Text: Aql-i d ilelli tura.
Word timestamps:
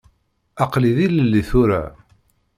Aql-i 0.63 0.91
d 0.97 0.97
ilelli 1.05 1.41
tura. 1.49 1.83